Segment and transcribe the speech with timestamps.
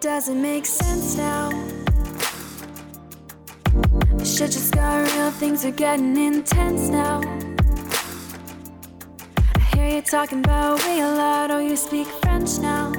[0.00, 1.50] Does it make sense now?
[4.22, 7.20] Shit just got real, things are getting intense now.
[9.56, 12.92] I hear you talking about we a lot, oh, you speak French now.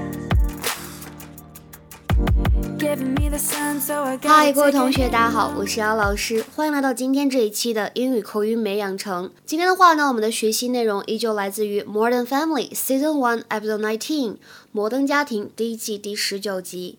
[4.23, 9.31] 嗨，各位同学，大家好，我是姚老师，欢迎来到今天这一期的英语口语美养成。
[9.45, 14.37] 今天的话呢，我们的学习内容依旧来自于《Modern Family》Season One Episode Nineteen，《
[14.73, 16.99] 摩登家庭》第一季第十九集。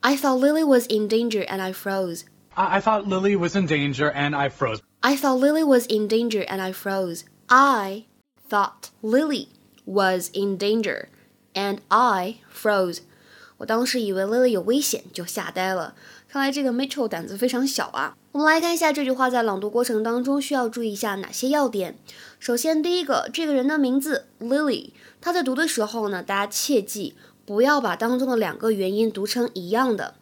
[0.00, 2.22] I thought Lily was in danger and I froze.
[2.54, 4.80] I, I thought Lily was in danger and I froze.
[5.00, 7.24] I thought Lily was in danger and I froze.
[7.48, 8.04] I
[8.48, 9.48] thought Lily
[9.86, 11.08] was in danger
[11.54, 13.00] and I froze.
[13.57, 15.95] 我当时以为 Lily 有危险，就吓呆了。
[16.27, 18.17] 看来这个 Mitchell 胆子非常小啊。
[18.33, 21.97] 我们来看一下这句话在朗读过程当中需要注意一下哪些要点。
[22.37, 24.89] 首先，第一个，这个人的名字 Lily，
[25.21, 30.15] 他在读的时候呢，大家切记不要把当中的两个元音读成一样的。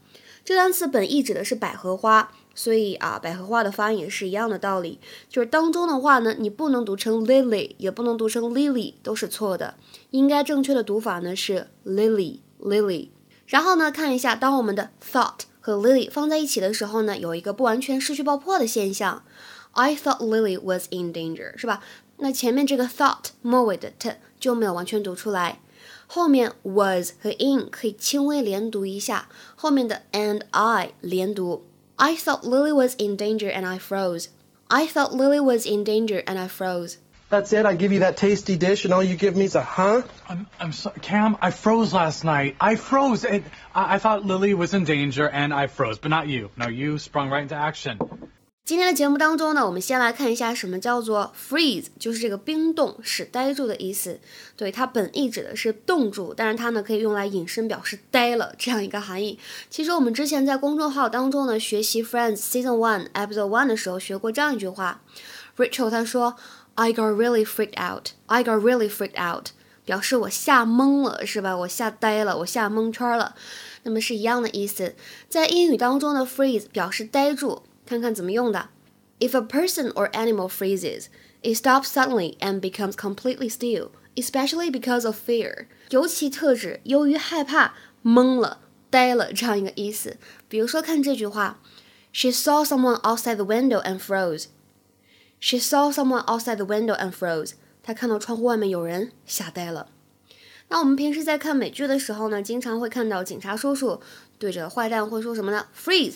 [0.46, 5.00] 这单词本意指的是百合花，所以啊，百合花的发音也是一样的道理。
[5.28, 9.76] 就是当中的话呢，你不能读成 Lily，也不能读成 Lily，都是错的。
[10.12, 13.08] 应该正确的读法呢是 Lily，Lily。
[13.46, 19.24] 然后呢，看一下，当我们的 thought 和 Lily 放在一起的时候呢，有一个不完全失去爆破的现象。
[19.72, 21.82] I thought Lily was in danger，是吧？
[22.18, 25.60] 那前面这个 thought 末尾的 t 就没有完全读出来，
[26.06, 31.66] 后面 was 和 in 可以轻微连读一下，后面的 and I 连读。
[31.96, 34.28] I thought Lily was in danger and I froze.
[34.68, 36.96] I thought Lily was in danger and I froze.
[37.33, 37.67] That's it.
[37.67, 40.01] I give you that tasty dish, and all you give me is a huh?
[40.31, 41.37] I'm, I'm sorry, Cam.
[41.43, 42.57] I froze last night.
[42.59, 43.23] I froze.
[43.23, 43.45] It,
[43.75, 46.49] I, I thought Lily was in danger, and I froze, but not you.
[46.57, 47.99] No, you sprung right into action.
[48.65, 54.21] 今天的节目当中呢，我们先来看一下什么叫做 freeze，就是这个冰冻、使呆住的意思。
[54.57, 59.39] 对，它本意指的是冻住，但是它呢可以用来引申表示呆了这样一个含义。
[59.69, 65.03] 其实我们之前在公众号当中呢学习 Friends Season One Episode One 的时候学过这样一句话，
[65.59, 66.37] Rachel 他说。
[66.75, 68.13] I got really freaked out.
[68.27, 69.49] I got really freaked out，
[69.85, 71.57] 表示我吓懵了，是吧？
[71.57, 73.35] 我吓呆了，我吓蒙圈了。
[73.83, 74.95] 那么是一样的意思。
[75.29, 78.69] 在英语当中的 freeze 表示呆住，看看怎么用的。
[79.19, 81.07] If a person or animal freezes,
[81.43, 85.67] it stops suddenly and becomes completely still, especially because of fear。
[85.91, 88.61] 尤其特指由于害怕懵了、
[88.91, 90.19] 呆了这样一个意思。
[90.49, 91.59] 比如说看这句话：
[92.13, 94.47] She saw someone outside the window and froze.
[95.46, 97.52] She saw someone outside the window and froze.
[97.84, 99.90] 她看到窗户外面有人，吓呆了。
[100.70, 104.00] 那我们平时在看美剧的时候呢，经常会看到警察叔叔
[104.40, 106.16] 对着坏蛋会说什么呢？Freeze，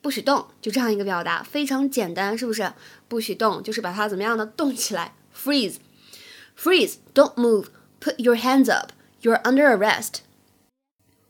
[0.00, 2.72] 不许动，就这样一个表达，非常简单，是不是？
[3.08, 10.18] 不许动，就是把它怎么样的动起来？Freeze，freeze，don't move，put your hands up，you're under arrest。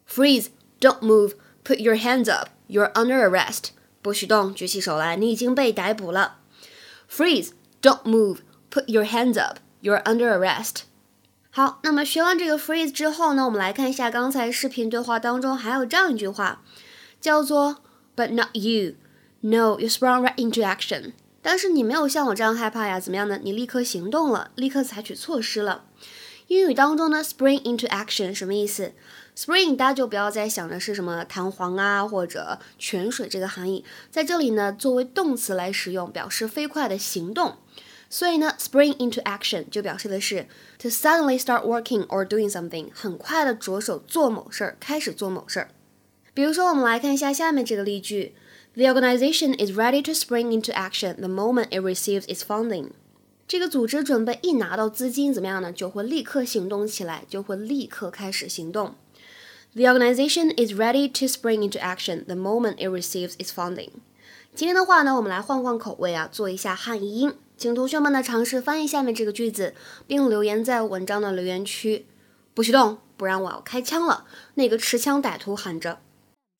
[0.07, 3.69] Freeze，don't move，put your hands up，you're under arrest。
[4.03, 6.35] 不许动，举起手来，你已经被逮捕了。
[7.09, 7.53] Freeze!
[7.81, 8.39] Don't move!
[8.71, 9.59] Put your hands up!
[9.81, 10.83] You're under arrest.
[11.51, 16.63] 好，那么学完这个 freeze 之后呢，我们来看一下刚才视频对话当中还有这样一句话，
[17.21, 17.79] 叫做
[18.15, 18.95] But not you.
[19.41, 21.13] No, you sprung right into action.
[21.41, 23.39] 但是你没有像我这样害怕呀，怎么样呢？
[23.43, 25.85] 你立刻行动了，立刻采取措施了。
[26.49, 28.93] 英语当中呢，spring into action 什么意思
[29.37, 37.57] ？spring 大家就不要再想着是什么弹簧啊或者泉水这个含义，在这里呢作为动词来使用，表示飞快的行动。
[38.09, 40.47] 所以呢，spring into action 就表示的是
[40.79, 45.69] to suddenly start working or doing something，很快的着手做某事儿，开始做某事儿。
[46.33, 48.35] 比如说，我们来看一下下面这个例句
[48.73, 52.93] ：The organization is ready to spring into action the moment it receives its funding。
[53.49, 55.73] 这个组织准备一拿到资金，怎么样呢？
[55.73, 58.95] 就会立刻行动起来，就会立刻开始行动。
[59.73, 63.89] The organization is ready to spring into action the moment it receives its funding。
[64.55, 69.73] 今天的话呢，我们来换换口味啊，做一下汉译英，请同学们呢尝试翻译下面这个句子，
[70.07, 72.05] 并留言在文章的留言区。
[72.53, 74.27] 不许动，不然我要开枪了！
[74.57, 76.01] 那个持枪歹徒喊着。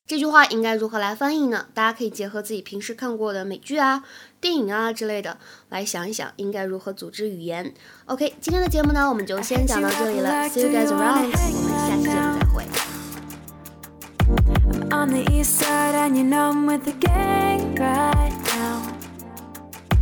[0.09, 1.67] 这句话应该如何来翻译呢？
[1.71, 4.03] 大家可以结合自己平时看过的美剧啊、
[4.41, 5.37] 电影啊之类的
[5.69, 7.71] 来想一想，应该如何组织语言。
[8.05, 10.49] OK，今天的节目呢，我们就先讲到这里了。
[10.49, 12.65] See you guys around，我们下期节目再会。
[14.89, 18.81] On the east side and you know I'm with the gang right now.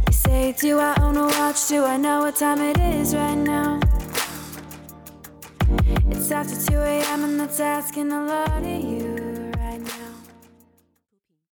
[0.06, 1.68] You say, Do I own a watch?
[1.68, 3.82] Do I know what time it is right now?
[6.10, 7.26] It's after 2 a.m.
[7.26, 9.27] and that's asking a lot of you.